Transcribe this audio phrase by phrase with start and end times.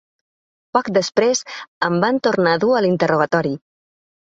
[0.77, 1.43] Poc després,
[1.91, 3.59] em van tornar a dur a l’interrogatori.